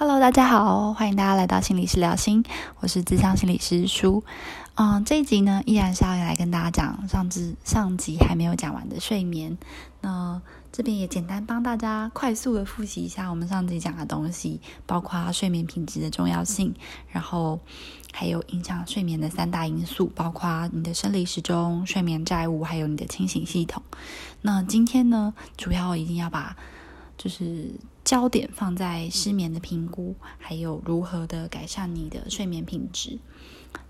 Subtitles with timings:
[0.00, 2.42] Hello，大家好，欢迎大家来到心理师聊心，
[2.78, 4.24] 我是智商心理师舒。
[4.76, 9.58] 嗯，这一集呢，依然是要来跟大家讲上次上集还没有讲完的睡眠。
[10.00, 10.40] 那
[10.72, 16.74] 这边也简单帮大家快速的复习一下我们上集讲的东西，包括睡眠品质的重要性，
[17.10, 17.60] 然后
[18.10, 23.82] 还有影响睡眠的三大因素，包括你的生理时钟、睡眠债务，还有你的清醒系统。
[24.40, 26.56] 那今天呢，主要一定要把
[27.20, 27.70] 就是
[28.02, 33.18] 焦点放在失眠的评估，还有如何的改善你的睡眠品质。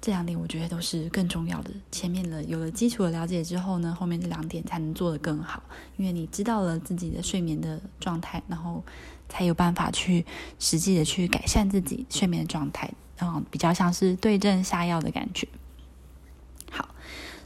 [0.01, 1.71] 这两点我觉得都是更重要的。
[1.93, 5.63] 前面的有了基础的了解之后呢，后面这两点才能做得更好。
[5.97, 8.83] 因为你知道了自己的睡眠的状态，然后
[9.29, 10.27] 才有办法去
[10.59, 12.91] 实际的去改善自己睡眠的状态。
[13.21, 15.47] 嗯，比较像是对症下药的感觉。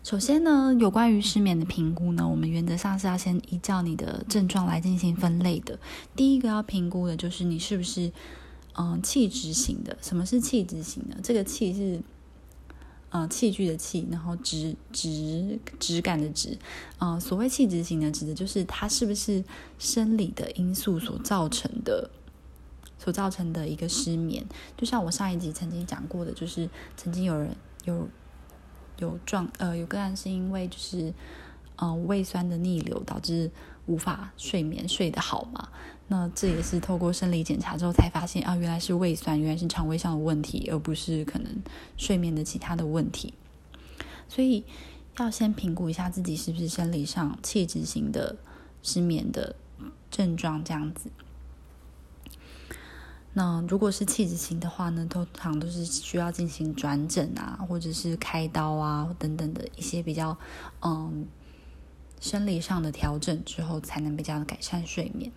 [0.04, 5.78] 首先呢，有关于失眠的评估呢，我们原则上是要先依照你的症状来进行分类的。
[6.14, 8.12] 第一个要评估的就是你是不是
[8.74, 9.96] 嗯气质型的。
[10.02, 11.16] 什么是气质型的？
[11.22, 12.00] 这个气是。
[13.10, 16.58] 呃，器具的器，然后质质质感的质，
[16.98, 19.44] 呃，所谓气质型的，指的就是它是不是
[19.78, 22.10] 生理的因素所造成的，
[22.98, 24.44] 所造成的一个失眠。
[24.76, 28.08] 就像我上一集曾经讲过的，就是曾经有人有
[28.98, 31.12] 有状呃有个案是因为就是
[31.76, 33.50] 呃胃酸的逆流导致
[33.86, 35.68] 无法睡眠睡得好嘛。
[36.06, 41.50] 那这也是透过生理检查之后才发现啊，原来是胃酸，原来是肠胃上的问题，而不是可能
[41.96, 43.32] 睡眠的其他的问题。
[44.28, 44.64] 所以
[45.18, 48.36] 要先评估一下自己是不是生理上气质型的
[48.82, 49.56] 失眠的
[50.10, 51.08] 症状这样子。
[53.36, 60.38] 那如果是气质型的话呢，通常都是需要进行转诊啊，或者是开刀啊等等的一些比较
[60.80, 61.26] 嗯
[62.20, 65.32] 生理上的调整之后，才能比较改善睡眠。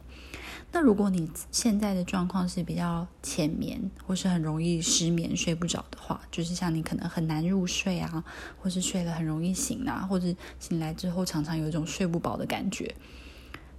[0.72, 8.24] 那如果你现在的状况是比较浅眠，或是很容易失眠睡不着的话，就是像你可能很难入睡啊，
[8.62, 10.28] 或是睡了很容易醒啊，或者
[10.60, 12.94] 醒来之后常常有一种睡不饱的感觉，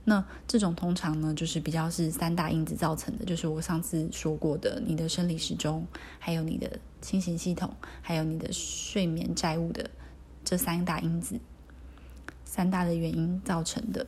[0.08, 5.86] 那这种通常呢就是比较是三大因子造成的，就是我上次说过的，你的生理时钟，
[6.18, 7.70] 还有你的清醒系统，
[8.00, 9.90] 还有你的睡眠债务的
[10.42, 11.38] 这三大因子，
[12.46, 14.06] 三大的原因造成的。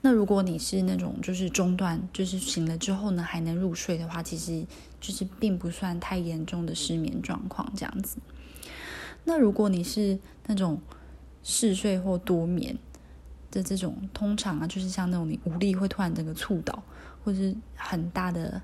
[0.00, 4.66] 那如果你是那种就是中断，就是醒了之后呢还能入睡的话，其实
[5.00, 8.16] 就是并不算太严重的失眠状况这样子。
[9.22, 10.80] 那如果你是那种
[11.44, 12.76] 嗜睡或多眠
[13.54, 16.82] 的这种，通常啊就是像那种你无力会突然整个猝倒，
[17.24, 18.60] 或者是很大的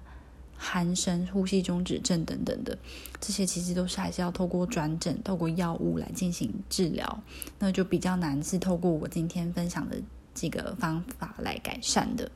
[0.61, 2.77] 鼾声、呼吸中止症等等的，
[3.21, 7.23] 这些其实都是还是要透过转诊、透过药物来进行治疗，
[7.59, 9.97] 那就比较难是透过我今天分享的。
[10.33, 12.31] 几个方法来改善的。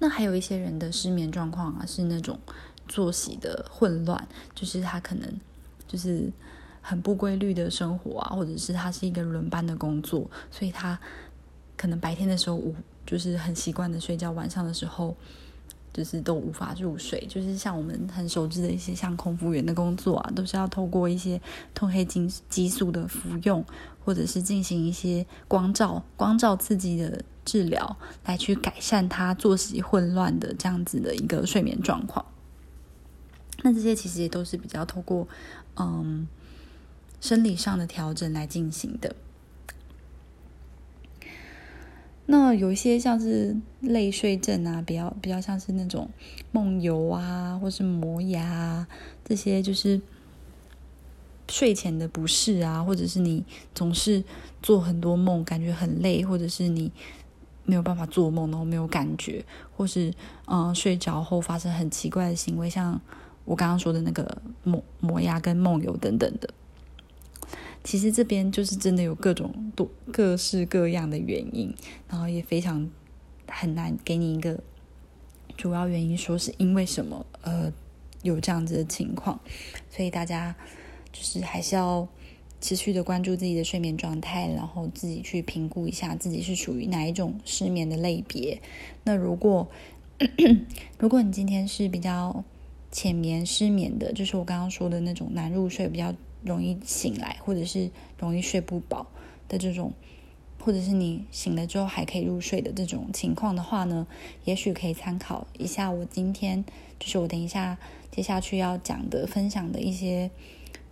[0.00, 2.38] 那还有一些人的失眠状况啊，是那种
[2.88, 5.40] 作息的混乱，就是他可能
[5.86, 6.30] 就是
[6.88, 10.98] 很不规律的生活啊，或者是他是一个轮班的工作，所以他
[11.76, 15.16] 可能白天的时候无就是很习惯的睡觉，晚上的时候。
[15.90, 21.40] 就是都无法入睡，就是像我们很熟知的一些像空服员的工作啊，都是要透过一些
[21.74, 23.64] 褪黑激激素的服用，
[24.04, 32.24] 或者是进行一些光照、光照刺激的治疗，来去改善他作息混乱的这样子的一个睡眠状况。
[33.64, 35.26] 那这些其实也都是比较透过
[35.80, 36.28] 嗯
[37.20, 39.14] 生理上的调整来进行的。
[42.30, 46.10] 那有一些像是类睡症啊，比较比较像是那种
[46.52, 48.86] 梦游啊，或是磨牙
[49.24, 49.98] 这些，就是
[51.48, 53.42] 睡前的不适啊，或者是你
[53.74, 54.22] 总是
[54.62, 56.92] 做很多梦，感觉很累，或者是你
[57.64, 59.42] 没有办法做梦，然后没有感觉，
[59.74, 60.12] 或是
[60.44, 63.00] 嗯睡着后发生很奇怪的行为，像
[63.46, 66.50] 我刚刚说的那个磨磨牙跟梦游等等的。
[67.84, 71.74] 其实这边就是真的有各种多各式各样的原因，
[72.08, 72.90] 然后也非常
[73.46, 74.60] 很难给你一个
[75.56, 77.72] 主要原因，说是因为什么呃
[78.22, 79.40] 有这样子的情况，
[79.90, 80.54] 所以大家
[81.12, 82.06] 就是还是要
[82.60, 88.60] 持续的关注自己的睡眠状态，然后自己去评估一下自己是属于哪一种失眠的类别。
[89.04, 89.66] 那如果
[90.98, 92.44] 如果你今天是比较
[92.90, 96.12] 浅眠失眠的，就是我刚刚说的那种难入睡比较。
[96.48, 99.06] 容易醒来，或者是容易睡不饱
[99.48, 99.92] 的这种，
[100.58, 104.08] 或者是你醒了之后还可以入睡的这种情况的话呢，
[104.44, 106.64] 也许可以参考一下我今天，
[106.98, 107.78] 就是我等一下
[108.10, 110.30] 接下去要讲的分享的一些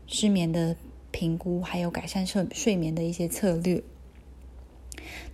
[0.06, 0.76] 失眠的
[1.10, 3.82] 评估，还有改善睡睡眠的一些策略。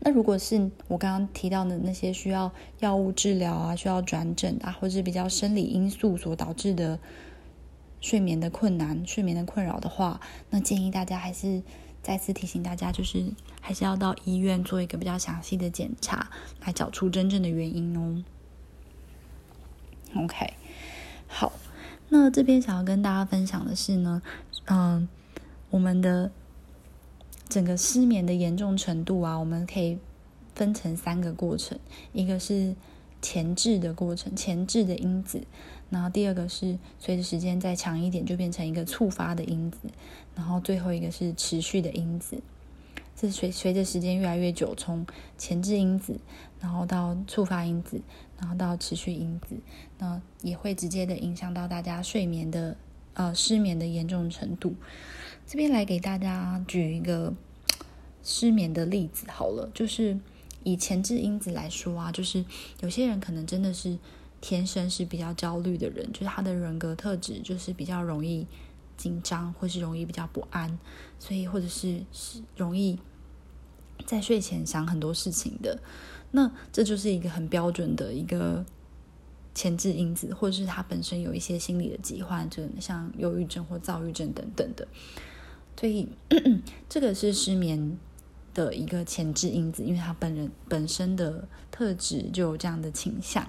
[0.00, 6.98] 那如果是我刚刚提到的那些需要药物治疗啊、需要转诊啊，或者是比较生理因素所导致的
[8.02, 10.20] 睡眠的困难、睡眠的困扰的话，
[10.50, 11.62] 那建议大家还是
[12.02, 13.24] 再次提醒大家，就是
[13.62, 16.28] 还是要到医院做一个比较详细的检查，
[16.66, 18.22] 来找出真正的原因哦。
[20.16, 20.52] OK，
[21.26, 21.50] 好，
[22.10, 24.20] 那这边想要跟大家分享的是呢，
[24.66, 25.08] 嗯，
[25.70, 26.30] 我们的。
[27.48, 29.98] 整个失眠的严重程度啊，我们可以
[30.54, 31.78] 分成三个过程，
[32.14, 32.74] 一个是
[33.20, 35.46] 前置的过程，前置的因子，
[35.92, 39.76] 然后第二个是随着时间再长一点就变成一个触发的因子，
[40.34, 42.42] 然后最后一个是持续的因子。
[43.14, 45.06] 这随随着时间越来越久，从
[45.36, 46.18] 前置因子，
[46.58, 48.00] 然后到触发因子，
[48.40, 49.54] 然后到持续因子，
[49.98, 52.74] 那也会直接的影响到大家睡眠的
[53.12, 54.74] 呃失眠的严重程度。
[55.46, 57.34] 这边来给大家举一个
[58.24, 60.18] 失眠的例子好了，就是
[60.64, 62.44] 以前置因子来说啊，就是
[62.80, 63.98] 有些人可能真的是
[64.42, 68.46] 天生是比较焦虑的人，就是他的人格特质就是比较容易
[68.98, 70.78] 紧张，或是容易比较不安，
[71.18, 72.98] 所以或者是是容易
[74.04, 75.80] 在睡前想很多事情的，
[76.32, 78.66] 那这就是一个很标准的一个。
[79.54, 84.88] 前置因子，或者是他本身有一些心理的疾患，就像忧郁症或躁郁症等等的，
[85.78, 86.08] 所以
[86.88, 87.98] 这个是失眠
[88.54, 93.46] 的一个前置因子，因为他本人本身的特质就有这样的倾向。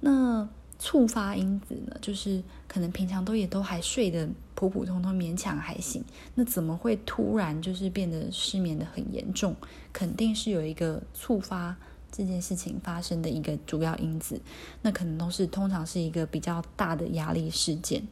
[0.00, 0.48] 那
[0.78, 6.04] 触发因子呢，就是可能平常都也都还睡得普普通通，勉强还行，
[6.34, 9.56] 那怎么会突然就是变得失眠的很严重？
[9.92, 11.76] 肯定是有一个触发。
[12.10, 14.40] 这件事情发生的一个主要因子，
[14.80, 18.02] 那可能都是通常是一个比较大的压力事件，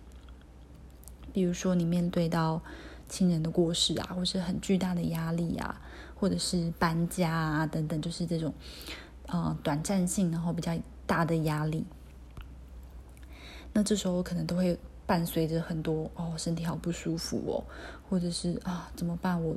[1.33, 2.61] 比如说你面对到
[3.09, 5.81] 亲人的过世啊，或是很巨大的压力啊，
[6.15, 8.53] 或者是搬家啊等等，就是这种
[9.29, 11.85] 呃短暂性然后比较大的压力，
[13.73, 17.65] 那这时候可能都会伴随着很多哦身体好不舒服哦，
[18.09, 19.57] 或者是啊怎么办我。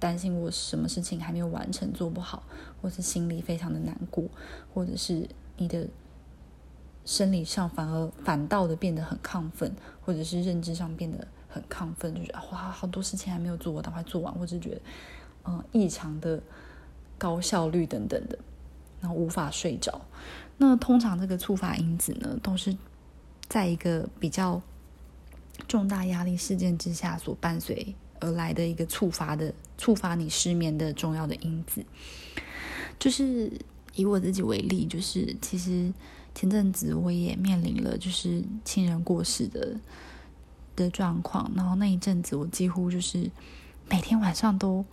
[0.00, 2.44] 担心我什么事情还没有完成做不好，
[2.80, 4.24] 或是心里非常的难过，
[4.72, 5.88] 或者是你的
[7.04, 14.80] 生理上反而反倒的变得很亢奋，或者是认知上变得很亢奋，就觉得哇好多事情还没有做，我赶快做完，或者觉得
[15.46, 16.40] 嗯异常的
[17.18, 18.38] 高效率等等的，
[19.00, 20.00] 然后无法睡着。
[20.58, 22.76] 那通常这个触发因子呢，都是
[23.48, 24.60] 在一个比较
[25.66, 27.94] 重大压力事件之下所伴随。
[28.20, 31.86] 而来的一个触发的触发你失眠的重要的因子，
[32.98, 33.48] 就是
[33.94, 35.92] 以我自己为例，就是其实
[36.34, 39.76] 前阵子我也面临了就是亲人过世的
[40.74, 43.30] 的状况，然后那一阵子我几乎就是
[43.88, 44.84] 每天晚上都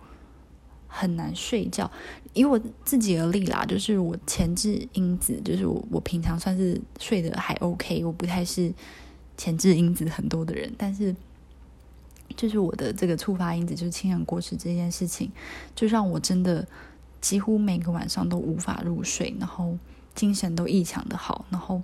[0.96, 1.90] 很难睡觉。
[2.32, 8.72] 以我自己而立啦，就是我前置因子，就是我我平常算是睡得还 OK，我不太是
[9.36, 11.14] 前置因子很多的人，但是。
[12.36, 15.30] 就是我的这个触发因子，就是亲人过世这件事情，
[15.76, 16.66] 就让我真的
[17.20, 19.78] 几乎每个晚上都无法入睡，然后
[20.14, 21.80] 精神都异常的好，然后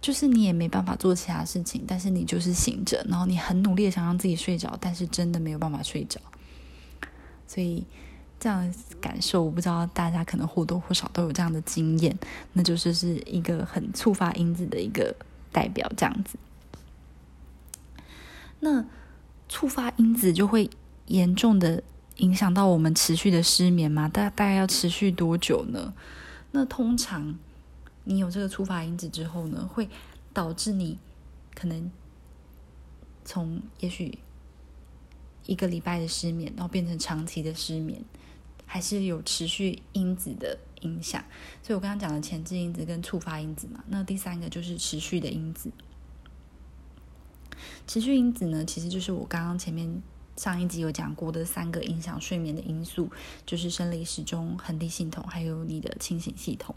[0.00, 6.20] 就是你也没办法做其他事情，但是你就是醒着，然后你很努力的想让自己睡着，但是真的没有办法睡着。
[7.46, 7.84] 所以
[8.40, 12.18] 这样感受，我不知道大家可能或多或少都有这样的经验，
[12.54, 15.14] 那就是是一个很触发因子的一个
[15.52, 16.38] 代表，这样子。
[18.60, 18.84] 那
[19.48, 20.70] 触发因子就会
[21.06, 21.82] 严重的
[22.16, 24.08] 影响到我们持续的失眠吗？
[24.08, 25.92] 大大概要持续多久呢？
[26.52, 27.38] 那通常
[28.04, 29.88] 你有这个触发因子之后呢，会
[30.32, 30.98] 导致你
[31.54, 31.90] 可能
[33.24, 34.18] 从也许
[35.46, 38.02] 一个礼拜的失眠，然后变成长期的失眠，
[38.66, 41.24] 还是有持续因子的影响。
[41.62, 45.70] 所以我刚刚讲的前置因子跟触发因子嘛，那第三个就是持续的因子。
[47.86, 50.02] 持续因子呢，其实就是我刚刚前面
[50.36, 53.10] 上一集有讲过的三个影响睡眠的因素，
[53.44, 56.74] 就是生理时钟、恒定系统，还有你的清醒系统。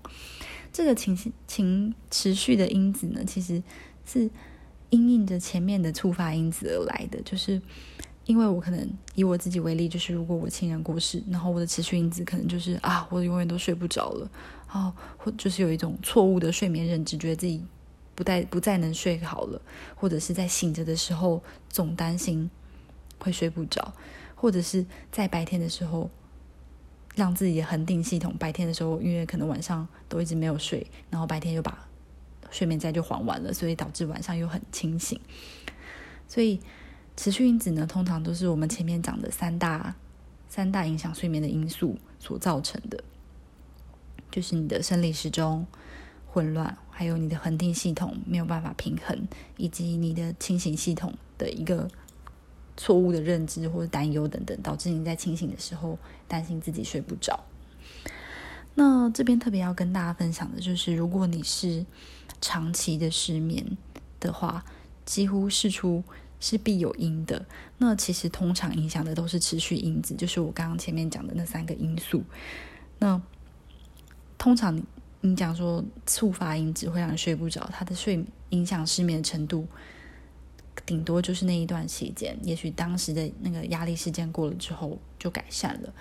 [0.74, 1.18] 这个情
[1.48, 3.64] 情持续的因子呢，其实
[4.06, 4.30] 是
[4.90, 7.22] 因应着前面的触发因子而来的。
[7.22, 7.62] 就是
[8.26, 14.30] 因为我可能以我自己为例，就是如果我亲人过世，然后我的持续因子可能就是啊，我永远都睡不着了，
[14.72, 17.64] 哦，或就是有一种错误的睡眠认知，觉得自己。
[18.18, 19.62] 不再不再能睡好了，
[19.94, 22.50] 或者是在醒着的时候总担心
[23.20, 23.94] 会睡不着，
[24.36, 26.10] 或者是在白天的时候
[27.14, 31.78] 让自己恒定系统白天的时候，因为可能晚上都一直没有睡，然后白天又把
[32.50, 35.20] 睡眠债就还完了，所以导致晚上又很清醒。
[36.26, 36.62] 所以
[37.16, 39.96] 持续因子呢，通常都是我们前面讲的三大
[40.50, 43.04] 三大影响睡眠的因素所造成的，
[44.32, 45.66] 就是你的生理时钟
[46.28, 51.90] 混乱，还有你的恒定系统没有办法平衡，以及你的清醒系统的一个
[52.76, 57.46] 错误的认知或者担忧等等，导致你在清醒的时候担心自己睡不着。
[58.76, 61.86] 那这边特别要跟大家分享的就是，如果你是
[62.42, 63.78] 长期的失眠
[64.20, 64.66] 的话，
[65.06, 66.04] 几乎是出
[66.46, 67.44] 是必有因的。
[67.80, 72.24] 那其实通常影响的都是持续因子，就是我刚刚前面讲的那三个因素。
[73.00, 73.20] 那
[74.38, 74.80] 通常
[75.22, 79.68] 你讲说触发因子会让你睡不着，它的睡影响失眠的程度。
[80.86, 85.92] 顶多就是那一段期间，也许当时的那个压力事件过了之后就改善了。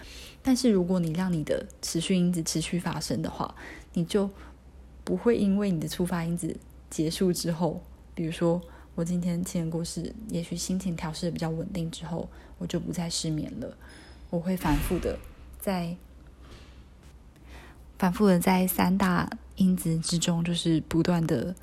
[0.42, 3.54] 但是如果你让你的持续因子持续发生的话，
[3.94, 4.28] 你就
[5.04, 6.54] 不会因为你的触发因子
[6.90, 7.82] 结束之后，
[8.14, 8.60] 比如说
[8.94, 13.76] 我今天亲人过世，也许心情调试的比较稳定之后，我就不再失眠了。
[14.30, 15.18] 我会反复的
[15.58, 15.96] 在
[17.98, 21.54] 反复的在三大因子之中，就是不断的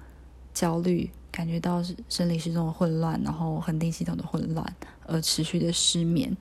[0.54, 1.10] 焦虑。
[1.32, 6.36] 感觉到生理时钟的混乱，然后恒定系统的混乱，而持续的失眠。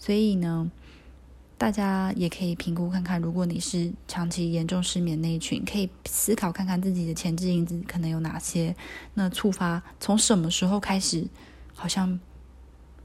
[0.00, 0.68] 所以呢，
[1.58, 8.74] 大家也可以评估看看，如果你是长期严重失眠那一群，可以思考看看自己的前置因子可能有哪些。
[9.14, 11.26] 那触发从什么时候开始，
[11.74, 12.20] 好像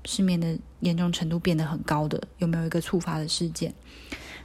[0.06, 3.74] 失眠的严重程度变得很高的，有没有一个触发的事件？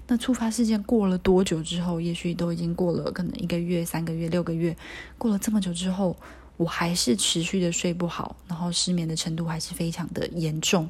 [0.07, 2.01] 那触发事件过了多久之后？
[2.01, 4.77] 也许都已经过了可能一个月、三个月、六个月，
[5.19, 6.17] 过了这么久之后。
[6.59, 10.89] 我还是持续的睡不好，然后失眠的程度还是非常的严重。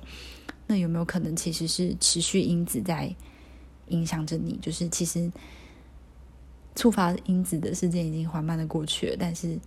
[0.66, 3.14] 那有没有可能其实是持续因子在
[3.88, 4.58] 影响着你？
[4.60, 5.30] 就是其实
[6.74, 9.58] 触发因子的事件已经缓慢的过去了，但是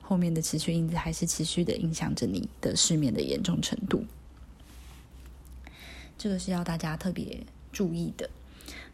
[0.00, 4.04] 后面的持续因子还是持续的影响着你的失眠的严重程度。
[6.18, 8.28] 这个是要大家特别注意的。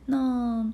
[0.07, 0.73] 那。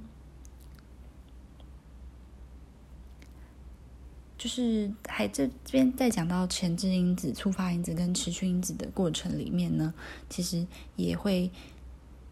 [4.45, 9.95] 就是还这这边在讲到前置因子、触发因子跟持续因子的过程里面呢，
[10.29, 11.51] 其实也会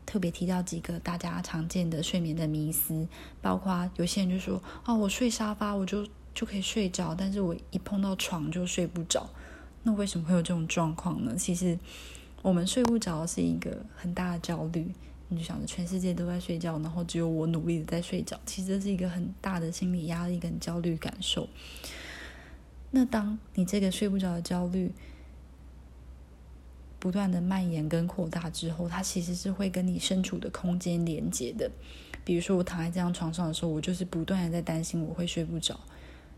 [0.05, 3.09] 特别提到几个大家常见的睡眠的迷思，
[3.41, 9.31] 包括有些人就说：“哦，我睡沙发我就就可以睡着，但是我一碰到床就睡不着。”
[9.83, 11.35] 那为什么会有这种状况呢？
[11.35, 11.79] 其实
[12.43, 14.93] 我们睡不着是一个很大的焦虑，
[15.29, 21.49] 你就想着全世界都在睡觉，然后只有我努力的在睡着，其实这是一个很大的心理压力跟焦虑感受。
[22.95, 24.93] 那当你这个睡不着的焦虑
[26.99, 31.71] 不断的蔓延跟扩大之后，它其实是会跟你身处的空间连接的。
[32.23, 35.81] 比如说，我躺在这张床上的时候，我就是不断的在担心我会睡不着。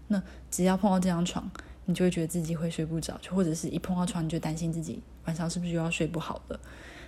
[0.07, 1.51] 那只要碰到这张床，
[1.87, 6.61] 你就会觉得自己会睡不着，就或者是一碰到床，你就担心自己晚上是不是又要睡不好了。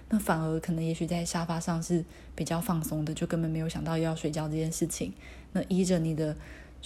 [0.08, 5.12] 那反而可能也许在沙发上是比较放松的，就根本没有想到要睡觉这件事情。
[5.52, 6.36] 那依着你的。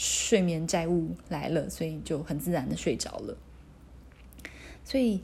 [0.02, 3.37] 睡眠债务来了，所以就很自然的睡着了。
[4.83, 5.21] 所以，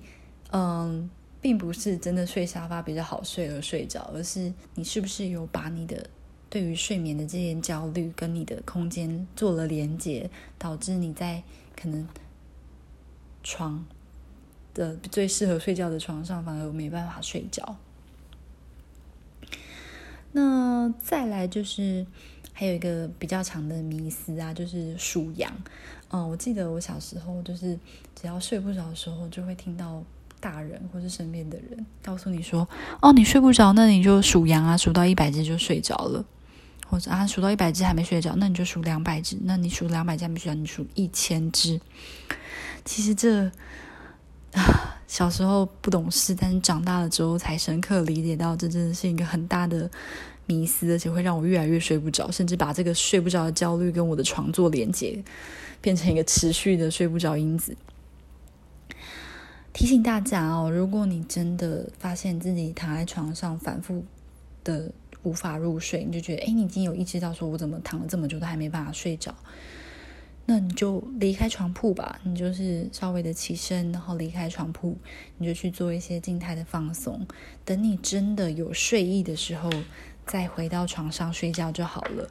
[0.51, 1.09] 嗯，
[1.41, 6.11] 并不是真的睡沙发比较好睡而睡着，而是你是不是有把你的
[6.51, 10.29] 对于睡眠的这些焦虑跟你的空间做了连接，
[10.59, 11.43] 导致你在
[11.75, 12.07] 可能
[13.43, 13.83] 床
[14.75, 17.79] 的最适合睡觉的床上反而没办法睡着。
[20.33, 22.05] 那再来就是。
[22.59, 25.53] 还有一个比较长的迷思啊，就是数羊。
[26.09, 27.79] 嗯，我记得我小时候就是
[28.19, 30.03] 只要睡不着的时候，就会听到
[30.41, 32.67] 大人或是身边的人告诉你说
[33.03, 36.25] ：“哦，你睡不着，那你就数羊啊，数到一百只就睡着了。”
[36.89, 39.37] 或者啊，数到一百只还没睡着，那你就数两百只。
[39.43, 41.79] 那你数两百只还没睡着，你数一千只。
[42.87, 43.45] 其实这
[44.53, 49.91] 啊，小时候不懂事，但是长大了之后才深刻理解到，这真的是一个很大的。
[50.47, 55.23] 迷思，而且会让我越来越睡不着，甚至把这个睡不着的焦虑跟我的床做连接，
[55.81, 57.77] 变成一个持续的睡不着因子。
[59.73, 64.05] 提醒大家哦，如果你真的发现自己躺在床上反复
[64.63, 64.91] 的
[65.23, 69.35] 无法入睡，你就觉得哎，你已经有意识到说我怎么躺了这么久都还没办法睡着，
[70.47, 74.97] 那你就离开床铺吧，你就是稍微的起身，然后离开床铺，
[75.39, 77.27] 你就去做一些静态的放松。
[77.65, 79.69] 等你真的有睡意的时候。
[80.27, 82.29] 再回到床上睡觉就好了，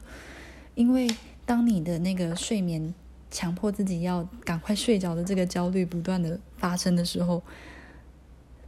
[0.74, 1.08] 因为
[1.46, 2.94] 当你的那个睡眠
[3.30, 7.42] 强迫自己要赶快睡着的这个焦虑不断的发生的时候，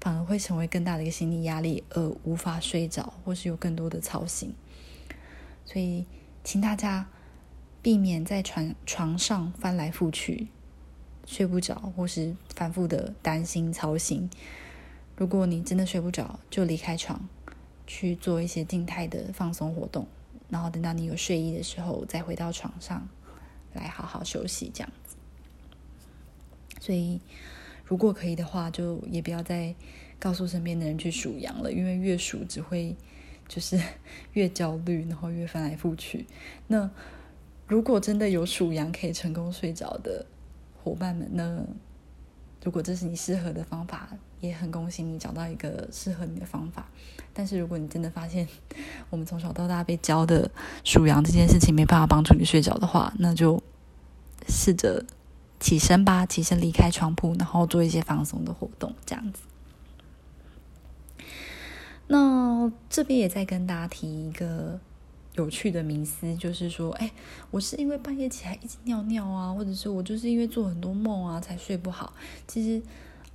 [0.01, 4.55] 反而会成为更大的一个心理压力，而无法睡着，或是有更多的操心。
[5.67, 6.07] 所以，
[6.43, 7.07] 请大家
[7.83, 10.49] 避免在床床上翻来覆去
[11.27, 14.31] 睡不着，或是反复的担心操心。
[15.17, 17.29] 如果你真的睡不着，就离开床。
[17.89, 20.07] 去做一些静态的放松活动，
[20.51, 23.09] 然后等到你有睡意的时候，再回到床上
[23.73, 25.17] 来好好休息，这样子。
[26.79, 27.21] 所以，
[27.85, 29.75] 如果可以的话，就也不要再
[30.19, 32.95] 告诉身边的人去数羊了，因为越数只会
[33.49, 33.81] 就是
[34.35, 36.27] 越焦虑，然后越翻来覆去。
[36.67, 36.91] 那
[37.67, 40.27] 如果真的有数羊可以成功睡着的
[40.83, 41.65] 伙伴们，那
[42.65, 44.09] 如果这是你适合的方法，
[44.41, 46.87] 也很恭喜你找到一个适合你的方法。
[47.33, 48.47] 但是如果你真的发现
[49.11, 50.51] 我们从小到大被教的
[50.85, 53.63] 数羊这件事情没办法帮助你睡着的话，那就
[54.49, 55.05] 试着。
[55.61, 59.41] 起身吧，起身离开床铺，然后做一些放松的活动，这样子。
[62.07, 64.79] 那这边也在跟大家提一个
[65.39, 67.11] 有趣的迷思，就是说，哎，
[67.51, 72.13] 我是因为半夜起来一直尿尿啊，或者是我就是因为做很多梦啊才睡不好。
[72.49, 72.83] 其实，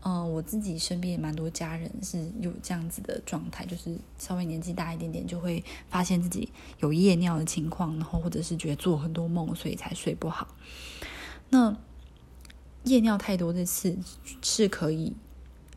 [0.03, 10.49] 嗯，我自己身边也蛮多家人是有这样子的状态，就是稍微年纪大一点点就会发现自己有夜尿的情况，然后或者是觉得做很多梦，所以才睡不好。
[11.49, 11.77] 那
[12.83, 13.97] 夜尿太多的次
[14.41, 15.13] 是可以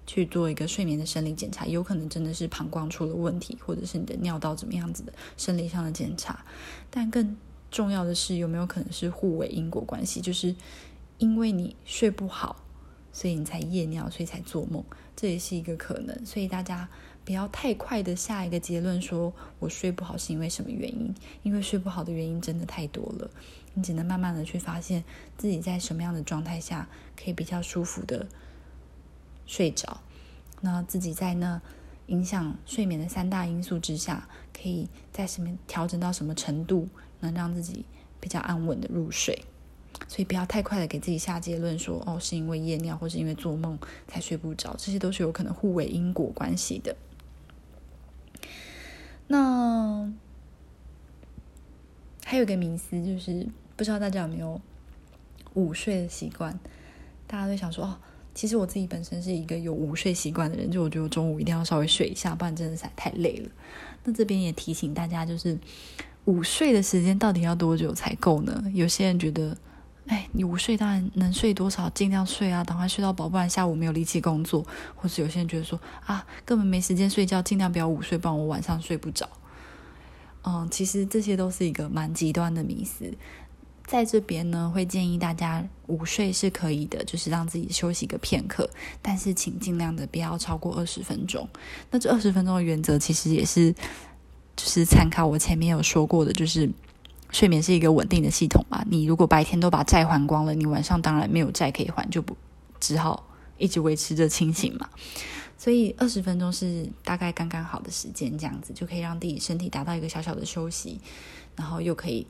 [0.07, 6.45] 去做一个睡眠的生理检查，有可能真的是膀胱出了问题，或者是你的尿道怎么样子的生理上的检查。
[6.91, 7.37] 但更
[7.71, 10.21] 重要的是，有没有可能是互为因果关系？
[10.21, 10.55] 就是
[11.19, 12.63] 因为你睡不好，
[13.13, 14.85] 所以你才夜尿，所以才做梦，
[15.17, 16.25] 这也是一个可能。
[16.25, 16.89] 所以大家
[17.25, 21.13] 不要太快的下一个结论，说我睡不好是因为什么原因？
[21.43, 23.29] 因为睡不好的原因真的太多了。
[23.75, 25.05] 你只能慢慢的去发现
[25.37, 28.27] 自己在什么样的状态下可以比较舒服的
[29.47, 30.01] 睡着，
[30.61, 31.61] 那自己在那
[32.07, 36.89] 影响睡眠的三大因素之下，可以在什么调整到什么程度，
[37.21, 37.85] 能让自己
[38.21, 39.45] 比较安稳的入睡。
[40.09, 46.97] 所以不要太快的给自己下结论，说哦是因为夜尿或是因为做梦才睡不着，这些都是有可能互为因果关系的。
[49.29, 50.13] 那
[52.25, 53.47] 还有一个迷思就是。
[53.77, 54.59] 不知道大家有没有
[55.53, 56.59] 午睡的习惯？
[57.27, 57.99] 大家都想说哦，
[58.37, 63.49] 其实我自己本身是一个有午睡习惯的人，就我觉得中午一定要稍微睡一下，不然真的是太累了。
[64.05, 65.59] 那这边也提醒大家，就是
[66.27, 68.63] 午睡的时间到底要多久才够呢？
[68.75, 69.57] 有些人觉得，
[70.07, 74.67] 哎，你午睡当然能睡多少尽量睡啊，赶快睡到饱，不然下午没有力气工作。
[74.95, 79.27] 或是有些人觉得说，啊，根本没时间睡觉，尽量不要午睡，不然我晚上睡不着。
[80.45, 83.11] 嗯，其实这些都是一个蛮极端的迷思。
[83.87, 88.69] 在这边呢，会建议大家午睡是可以的，就是让自己休息个片刻，
[89.01, 91.49] 但是请尽量的不要超过二十分钟。
[91.93, 93.73] 那这二十分钟的原则其实也是，
[94.57, 96.69] 就是参考我前面有说过的，就是
[97.31, 98.85] 睡眠是一个稳定的系统嘛。
[98.91, 102.37] 你如果白天都把债还光了，你晚上当然没有债可以还，就不
[102.81, 104.91] 只好一直维持着清醒嘛。
[105.57, 111.01] 所以二十分钟是大概刚刚好的时间，这样子就可以让自己身体达到一个小小的休息，
[111.55, 112.27] 然后又可以。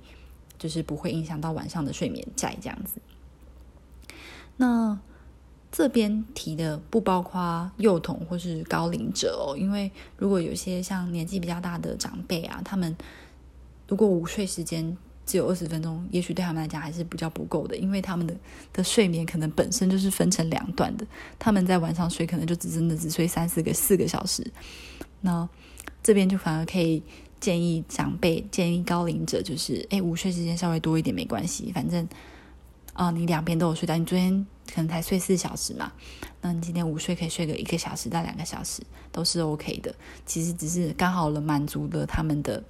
[0.58, 3.00] 就是不会影响到晚上的睡眠债这样子。
[4.56, 4.98] 那
[5.70, 12.96] 这边提的不包括幼童或是高龄者哦，因为如果有些像年纪比较大的长辈啊，他们
[13.86, 18.34] 如果午睡时间只有二十分钟，也许对他们来讲还是比较不够的，因为他们的
[18.72, 21.06] 的睡眠可能本身就是分成两段的，
[21.38, 24.50] 他们在晚上睡可能就只真的只睡三四个四个小时，
[25.20, 25.46] 那
[26.02, 27.02] 这边就反而可以。
[27.46, 32.08] 建议长辈、建议高龄者，就是哎，午睡时间稍微多一点没关系，反正
[32.92, 33.96] 啊，你两边都有睡到。
[33.96, 35.92] 你昨天可能才睡四小时嘛，
[36.40, 38.82] 那你今天午睡可以睡个一个小时到两个小时，
[39.12, 39.94] 都是 OK 的。
[40.24, 42.64] 其实只是刚好了满足了他们的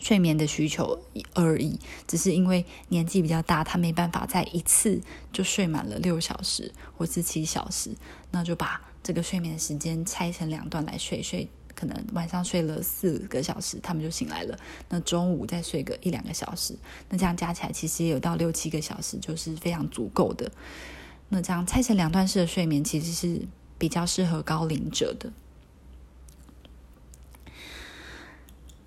[0.00, 0.98] 睡眠的需求
[1.34, 1.78] 而已。
[2.06, 4.98] 只是因为年纪比较大，他没办法在一次
[5.30, 7.94] 就睡满了六小时或是七小时，
[8.30, 11.50] 那就把这个睡眠时间拆成两段来睡睡。
[11.78, 14.58] 可能晚上睡了四个小时，他们就醒来了。
[14.88, 16.74] 那中午再睡个一两个小时，
[17.08, 20.50] 那这样加起来其实也有到六七个小时，就是非常足够的。
[21.28, 23.40] 那这样拆成两段式的睡眠，其实是
[23.78, 25.30] 比较适合高龄者的。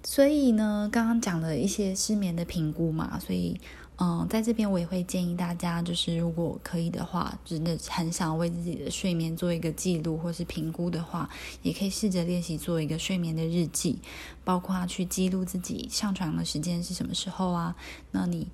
[0.03, 3.61] 所以呢，刚刚讲了一些失眠的评估嘛，所以。
[4.03, 11.29] 嗯，在这边我也会建议大家，就是如果可以的话，真的很想为自己的睡眠做一个记录或是评估的话，
[11.61, 13.99] 也可以试着练习做一个睡眠的日记，
[14.43, 17.75] 包括去记录自己上床的时间是什么时候啊？
[18.09, 18.47] 那你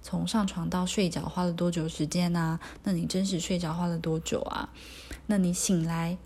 [0.00, 2.58] 从上床到睡着花了多久时间啊？
[2.84, 4.70] 那你真实睡着花了多久啊？
[5.26, 6.16] 那你醒来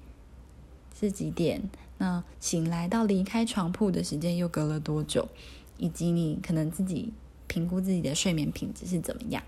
[0.96, 1.68] 是几点？
[1.98, 5.26] 那醒来到离开床铺的时间又隔了多久？
[5.78, 7.12] 以及你可能自己。
[7.48, 9.42] 评估自己的睡眠品质是怎么样。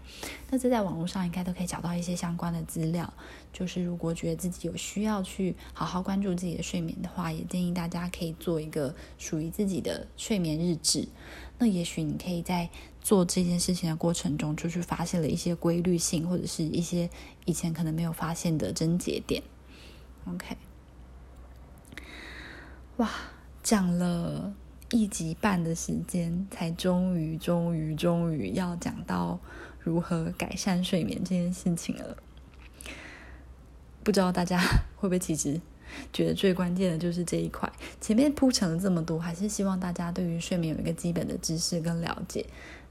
[0.50, 3.12] 那这在网络上应该都可以找到一些相关的资料。
[3.52, 11.06] 就是如果觉得自己有需要去好好关注自己的睡眠的话，也建议大家可以做一个属于自己的睡眠日志。
[11.58, 12.70] 那也许你可以在
[13.02, 17.10] 做这件事情的过程中，就是发现了一些规律性，或者是一些
[17.44, 19.42] 以前可能没有发现的症结点。
[20.26, 20.56] OK，
[22.96, 23.10] 哇，
[23.62, 24.54] 讲了。
[24.90, 29.38] 一集半的时间，才终于、终于、终于要讲到
[29.78, 32.16] 如何改善睡眠这件事情了。
[34.02, 34.58] 不知道大家
[34.96, 35.60] 会不会其实
[36.12, 37.70] 觉得最关键的就是这一块？
[38.00, 42.44] 前面铺陈了这么多，还是希望大家对于睡眠有一个基本的知识跟了解。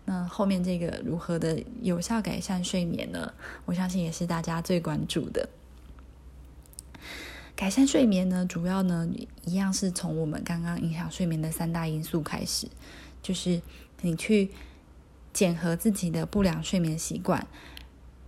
[0.06, 3.34] 那后面这个如何的有效改善睡眠呢？
[3.66, 5.50] 我相信也是大家最关注的。
[7.60, 9.06] 改善睡眠呢，主要呢
[9.44, 12.70] 一样是从我们刚刚影响睡眠的三大因素开始，
[13.22, 13.62] 就是
[14.00, 14.50] 你去
[15.34, 17.46] 检核自己的不良睡眠习惯，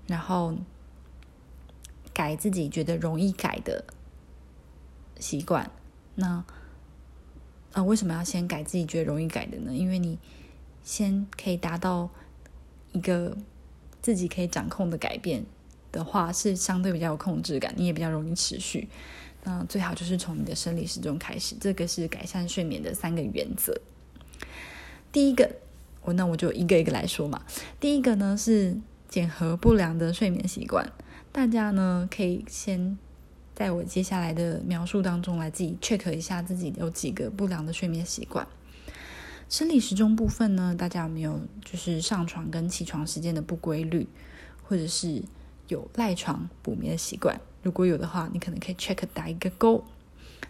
[0.06, 0.58] 然后
[2.14, 3.86] 改自己觉得容易改的
[5.18, 5.72] 习惯。
[6.16, 6.44] 那
[7.72, 9.74] 啊，为什么要先改自己觉得容易改的呢？
[9.74, 10.20] 因为你
[10.84, 12.10] 先可以达到
[12.92, 13.38] 一个
[14.02, 15.46] 自己可以掌控的改变
[15.92, 18.88] 的话，是相对比较有控制感，你也比较容易持续。
[19.44, 23.74] 那最好就是从你的生理时钟开始，这个是改善睡眠的三个原则。
[25.12, 25.56] 第一个，
[26.04, 27.42] 我那我就一个一个来说嘛。
[27.80, 28.78] 第一个呢是
[29.10, 30.92] 减核不良的睡眠习惯，
[31.32, 32.98] 大家呢可以先
[33.56, 38.48] 在我接下来的描述当中来自己 check 一下自己有几个不良的睡眠习惯。
[39.50, 44.08] 生理时钟部分呢，大家有没有就是上床跟起床时间的不规律，
[44.64, 45.22] 或者是
[45.72, 47.40] 有赖床补眠的习惯？
[47.64, 49.86] 如果有的话，你可能可以 check 打一个勾，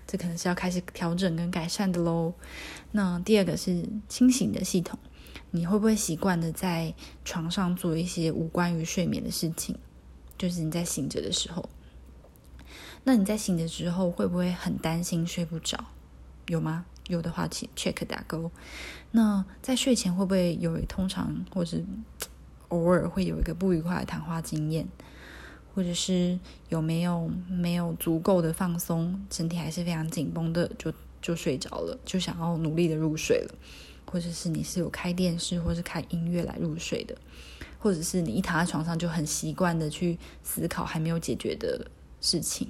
[0.08, 2.34] 这可能是要开始调整跟改善的喽。
[2.92, 4.98] 那第二个是清醒的系统，
[5.52, 9.78] 你会不会习惯的在床上做一些无关于睡眠的事情？
[10.40, 11.70] 就是你在醒着的时候，
[13.04, 15.78] 那你在醒的时候会不会很担心睡不着？
[16.48, 16.86] 有吗？
[17.08, 18.50] 有的话，请 check 打勾。
[19.12, 21.86] 那在睡前会不会有通常或是
[22.70, 24.88] 偶尔会有一个不愉快的谈话经验？
[25.74, 26.38] 或者是
[26.70, 33.56] 有没有没有足够的放松，身体还是非常紧绷的，就就睡着了，就想要努力的入睡了。
[34.04, 37.16] 或者是你是有开电视或是开音乐来入睡的，
[37.80, 42.68] 或者是你一躺在床上就很习惯的去思考还没有解决的事情，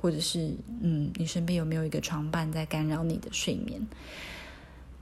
[0.00, 3.86] 或者是嗯，你身边有没有一个床伴在干扰你的睡眠？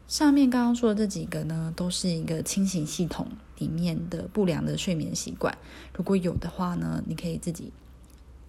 [0.08, 3.28] 上面刚刚说的这几个呢，都是一个清醒系统
[3.62, 5.56] 里面的不良的睡眠习惯。
[5.94, 7.72] 如果有的话呢，你可以自己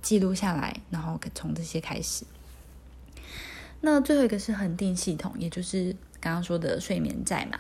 [0.02, 2.26] 记录下来，然后从这些开始。
[3.82, 7.60] 那最后一个是恒定系统，也就是刚刚说的睡眠债嘛。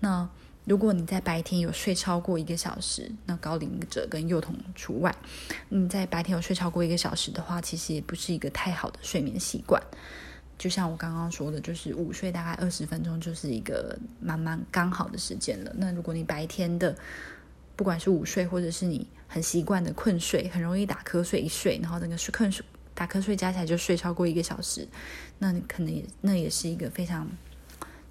[0.00, 0.28] 那
[0.64, 5.14] 如果你在白天有睡超过一个小时，那高龄者跟幼童除外，
[5.68, 9.82] 你在白天有睡超过一个小时的话，其实也不是一个太好的睡眠习惯。
[10.64, 15.70] 就像我刚刚说的，就是午睡大概二十分钟就是一个蛮蛮刚好的时间了。
[15.76, 16.96] 那如果你白天的
[17.76, 24.88] 不管是午睡，或者是你很习惯的困睡，很容易打瞌睡，一睡然后整个睡困睡打瞌睡加起来就睡超过一个小时，
[25.38, 27.28] 那你可能也那也是一个非常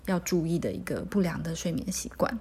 [0.06, 2.38] 要注意的一个不良的睡眠习惯。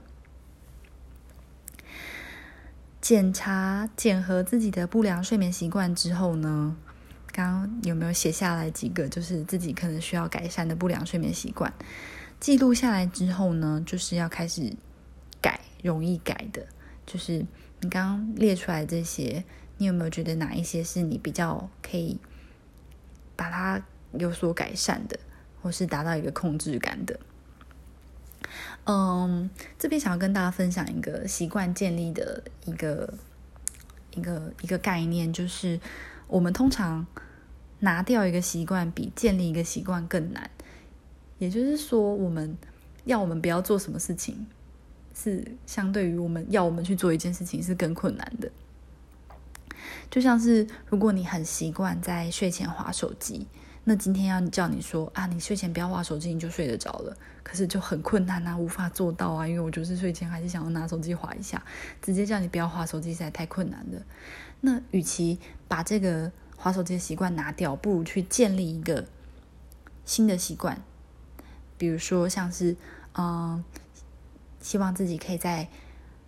[3.01, 6.77] 检查检核自己的不良睡眠习惯之后呢？
[7.33, 11.73] 刚刚有没有写下来几个，就是自己可能需要改善的不良睡眠习惯？
[12.38, 14.73] 记录下来之后呢，就是要开始
[15.40, 16.66] 改，容易改的。
[17.07, 17.45] 就是
[17.81, 19.45] 你刚刚列出来这些，
[19.79, 22.18] 你有没有觉得哪一些是你比较可以
[23.35, 25.18] 把它有所改善的，
[25.62, 27.18] 或是达到一个控制感的？
[28.85, 33.14] 嗯，这边想要跟大家分享一个习惯建立的一个
[34.14, 35.81] 一个一个概念，就是
[36.33, 37.07] 我们通常。
[37.85, 40.49] 拿掉一个习惯比建立一个习惯更难，
[41.40, 42.57] 也就是说，我们
[43.07, 44.47] 要我们不要做什么事情，
[45.12, 48.49] 是相对于我们要我们去做一件事情是更困难的。
[50.09, 53.49] 就像是如果你很习惯在睡前划手机，
[53.83, 57.16] 那今天要叫你说啊，你睡前不要划手机，你就睡得着了。
[57.42, 61.61] 可是就很困难啊，无法做到啊，因为我就是睡前还是想要拿手机划一下，
[62.01, 64.01] 直接叫你不要划手机实在太困难了。
[64.62, 66.33] 那与其把这个。
[66.55, 69.05] 滑手机的习惯拿掉，不如去建立一个
[70.05, 70.81] 新的习惯。
[71.77, 72.77] 比如说，像是
[73.14, 73.64] 嗯，
[74.61, 75.68] 希望自己可以在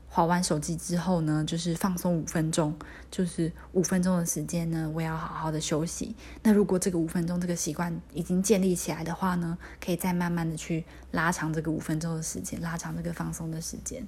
[0.08, 2.76] 滑完手机之后呢，就是放松五分钟，
[3.12, 6.16] 就是五分钟的时间呢，我要好好的休息。
[6.42, 14.04] 那如果这个五分钟这个习惯已经建立起来的话呢，可以再慢慢的去拉长这个五分钟的时间，拉长这个放松的时间。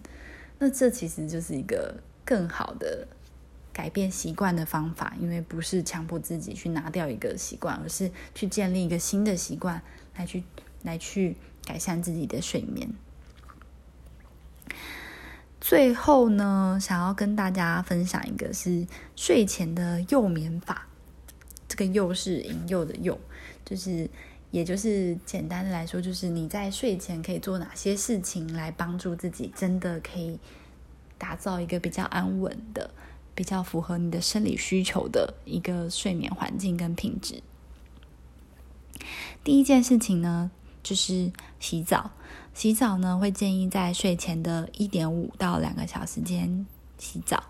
[0.59, 3.07] 那这其实就是一个更好的
[3.77, 9.83] 改变习惯的方法，因为不是强迫自己去拿掉一个习惯，而是去建立一个新的习惯，
[10.17, 10.43] 来去
[10.83, 11.37] 来去
[11.67, 12.89] 改善自己的睡眠。
[15.61, 20.87] 最后呢，想要跟大家分享一个是睡前的幼眠法。
[21.69, 23.21] 这个“幼”是引诱的“诱”，
[23.62, 24.09] 就是
[24.53, 30.39] 也就是简单的来说，就是你在睡前可以做哪些事情来帮助自己，真的可以
[31.19, 32.89] 打造一个比较安稳的、
[33.37, 37.40] 比较符合你的生理需求的一个睡眠环境跟品质。
[39.44, 40.51] 第一件事情呢，
[40.83, 42.11] 就是洗澡。
[42.55, 46.66] 洗澡呢，会建议在睡前的一点五到两个小时间
[46.99, 47.44] 洗澡。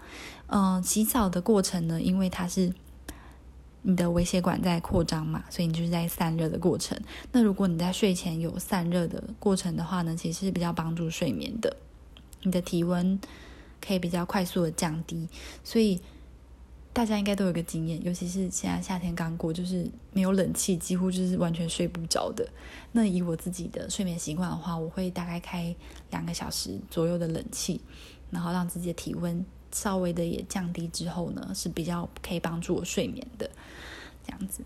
[0.49, 2.75] 嗯，洗澡的过程呢，因为它是
[3.83, 7.01] 你的微血管在扩张嘛，所以你就是在散热的过程。
[7.31, 11.77] 那如果你在睡前有散热的过程的话呢，其实是比较帮助睡眠的。
[12.42, 13.18] 你的体温
[13.81, 15.29] 可以比较快速的降低，
[15.65, 16.01] 所以。
[16.93, 22.49] 大家应该都有个经验，尤其是现在夏天刚过，就是没有冷气，几乎就是完全睡不着的。
[22.93, 25.77] 那以我自己的睡眠习惯的话，我会大概开
[26.11, 27.83] 两个小时左右的冷气，
[28.31, 33.51] 然后让自己的体温稍微的也降低之后呢，是比较可以帮助我睡眠的。
[34.25, 34.62] 这样子，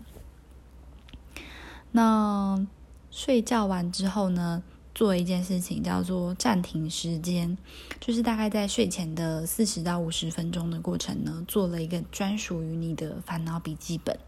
[1.91, 2.65] 那
[3.09, 4.63] 睡觉完之后呢？
[4.93, 7.57] 做一件事情叫做暂停时间，
[7.99, 14.19] 就是大概在睡前的四十到五十分钟的过程呢，做了一个专属于你的烦恼笔记本。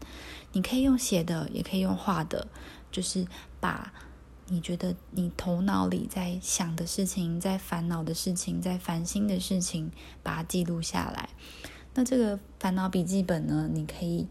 [0.52, 2.48] 你可以用写的，也可以用画的，
[2.90, 3.26] 就是
[3.60, 3.92] 把
[4.46, 11.28] 你觉得你头脑里在想的事情、在烦恼的事情、在烦心的事情，把它记录下来。
[11.92, 14.26] 那这个烦恼笔记本呢，你可以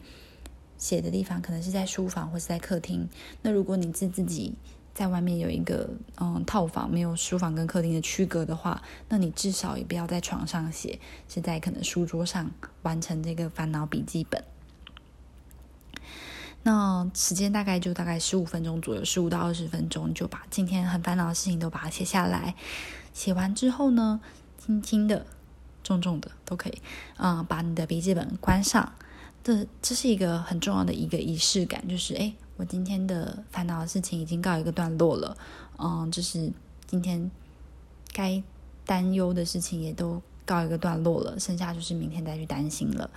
[0.80, 3.08] 写的地方可能是在书房或是在客厅。
[3.44, 4.56] 那如果你是自己。
[4.94, 8.80] 在外面有一个嗯套房，没有书房跟客厅的区隔的话，
[9.10, 12.52] 那你至少也不要在床上写，是在可能书桌上
[12.84, 14.44] 完成这个烦恼笔记本。
[16.62, 22.56] 那时间大概就大概十五分钟左右，十五到二十分钟，就把今天很烦恼的事情都把它写下来。
[23.14, 24.22] 写完之后呢，
[24.60, 25.26] 轻轻的、
[25.84, 26.82] 重重的都可以，
[27.18, 28.94] 嗯，把你的笔记本关上。
[29.44, 32.34] 这这是一个很重要的一个仪式感，就是哎。
[32.56, 35.36] 我今天的烦恼的事情已经告一个段落了，
[35.78, 36.52] 嗯，就是
[36.86, 37.30] 今天
[38.14, 38.42] 该
[38.86, 43.10] 担忧的事情也都告一个段落了，剩下就是明天再去担心了。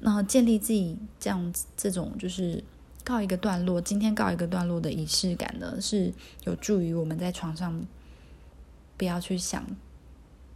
[0.00, 2.62] 那建立自己这样这种就是
[3.04, 6.12] 告一个段落，今天告一个段落的仪式感呢，是
[6.44, 7.86] 有助于我们在床上
[8.96, 9.64] 不要去想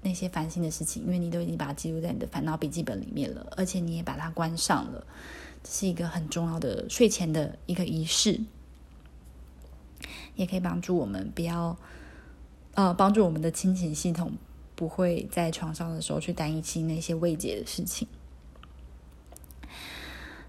[0.02, 5.06] 那些烦心的事情，因为你都已经把它记录在你的烦恼笔记本里面了，而且你也把它关上了。
[5.68, 8.40] 是一个很重要的睡前的一个仪式，
[10.34, 11.76] 也可以帮助我们不要，
[12.74, 14.32] 呃，帮助我们的清醒系统
[14.74, 18.06] 不会在床上的时候去担心那些未解的事情。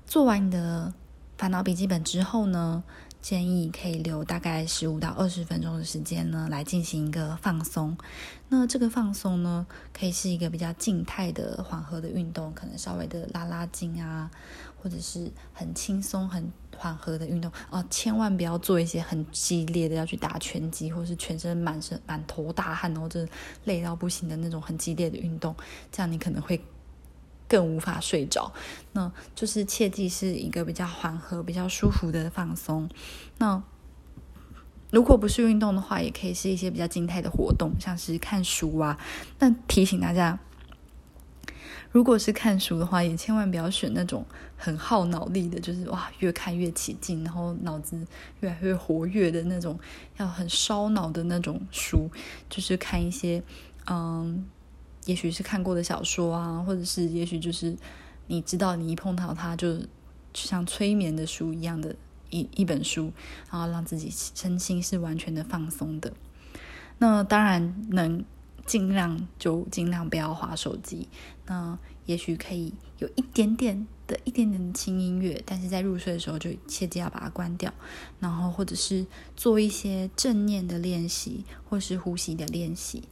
[0.06, 0.94] 做完你的
[1.38, 2.84] 烦恼笔记本之后呢？
[3.22, 7.98] 建议可以留大概十五到二十分钟的时间呢，来进行一个放松。
[8.50, 14.30] 那这个放松呢，可以是一个比较静态的、缓和的运动，可能稍微的拉拉筋啊，
[14.86, 17.84] 或者是很轻松、很缓和的运动哦。
[17.90, 23.28] 千万不要做一些很激烈的，要去打拳击，或是全身满身满头大汗，然后就
[23.64, 25.56] 累到不行的那种很激烈的运动，
[25.92, 26.62] 这样你可能会。
[27.48, 28.52] 更无法睡着，
[28.94, 32.90] 那就是切记是一个比较缓和、比较舒服的放松。
[33.38, 33.62] 那
[34.90, 39.00] 如果不是运动的话，也可以是一些比较静态的活动，像是看书啊。
[39.38, 40.40] 那提醒大家，
[41.92, 44.26] 如果是看书的话，也千万不要选那种
[44.58, 48.06] 很耗脑力的，就是哇越看越起劲，然后脑子
[48.42, 49.80] 越来越活跃的那种，
[50.18, 52.10] 要很烧脑的那种书。
[52.50, 53.44] 就是看一些
[53.88, 54.46] 嗯。
[55.06, 57.78] 也许是看过的小说啊，或者是也许就是
[58.26, 59.78] 你知道，你一碰到它就
[60.34, 61.96] 像催眠的书一样的
[62.32, 63.14] 一一本书，
[63.52, 66.12] 然后让自己身心是完全的放松的。
[66.98, 68.26] 那当然能
[68.66, 71.08] 尽量就尽量不要划手机。
[71.48, 77.74] 那也许可以有一点点的一点点的轻音乐，但是在入睡的时候就切记要把它关掉。
[78.20, 79.06] 然后或者是
[79.36, 83.04] 做一些正念的练习，或是呼吸的练习。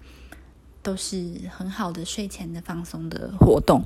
[0.81, 3.85] 都是很好的睡前的放松的活动。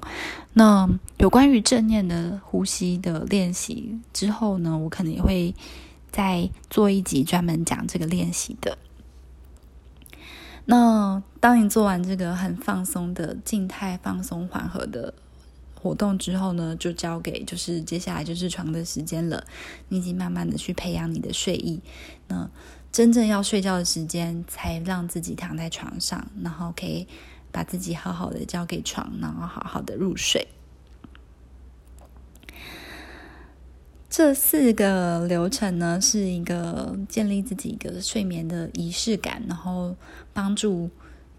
[0.53, 5.53] 那有关于正念的呼吸的练习之后呢，我可能也会
[6.11, 8.79] 再做一集专门讲这个练习的。
[10.69, 15.13] 那当你做完这个很放松的静态放松缓和的
[15.73, 19.41] 活动之后呢，就交给就是接下来就是床的时间了。
[19.87, 21.79] 你已经慢慢的去培养你的睡意。
[22.27, 22.49] 那
[22.91, 27.07] 真正要睡觉的时间，才让自己躺在床上，然后可以
[27.49, 30.45] 把自己好好的交给床，然后好好的入睡。
[34.17, 39.95] 这四个流程呢，是一个建立自己一个睡眠的仪式感，然后
[40.33, 40.89] 帮助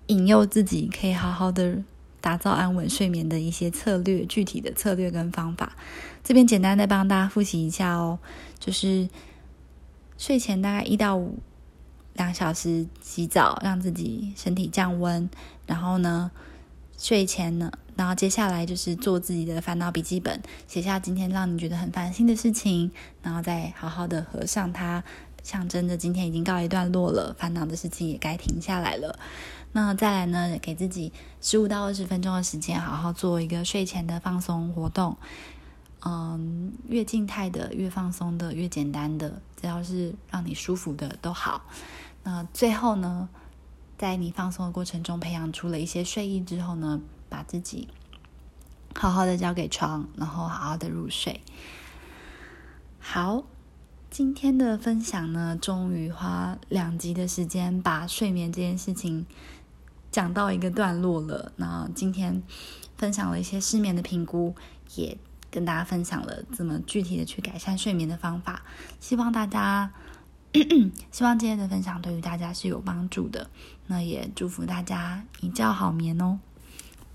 [0.06, 1.82] 引诱自己可以好好的
[2.20, 5.74] 打造安稳睡眠的一些策略，具体的策略跟方法。
[6.22, 8.16] 这边简单的帮大家复习一下哦，
[8.60, 9.08] 就是
[10.16, 11.36] 睡前大概一到五
[12.14, 15.28] 两小时洗澡，让自己身体降温，
[15.66, 16.30] 然后呢，
[16.98, 17.72] 睡前呢。
[17.96, 22.90] 然后接下来就是做自己的烦恼笔记本，写下今天让你觉得很烦心的事情，
[23.22, 25.02] 然后再好好的合上它，
[25.42, 29.18] 象征着今天已经告一段落了，烦恼的事情也该停下来了。
[29.72, 35.16] 那再来呢，给自己十五到二十分钟的时间，好好做一个睡前的放松活动。
[36.04, 41.62] 嗯，越静态的、越放松的、越简单的，只要是让你舒服的都好。
[42.22, 43.28] 那最后呢，
[43.98, 47.00] 在你放松的过程中，培养出了一些睡意之后呢？
[47.28, 47.88] 把自己
[48.94, 51.42] 好好的交给床，然后好好的入睡。
[52.98, 53.44] 好，
[54.08, 59.26] 今天的分享呢，终于花两集的时间把睡眠这件事情
[60.10, 61.52] 讲到一个段落了。
[61.56, 62.42] 那今天
[62.96, 64.54] 分享了一些失眠的评估，
[64.94, 65.18] 也
[65.50, 68.62] 跟大家分享了怎么具体的去改善睡眠的方法。
[69.00, 69.92] 希望大家，
[71.12, 73.50] 希望今天的分享对于大家是有帮助的。
[73.88, 76.38] 那也祝福大家一觉好眠哦。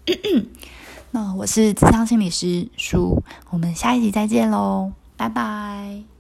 [1.12, 6.13] 那我是智商心理师舒，我们下一集再见喽，拜拜。